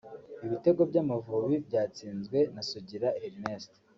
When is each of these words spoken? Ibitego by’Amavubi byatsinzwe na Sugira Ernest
Ibitego 0.45 0.81
by’Amavubi 0.89 1.55
byatsinzwe 1.67 2.37
na 2.53 2.61
Sugira 2.69 3.07
Ernest 3.25 3.71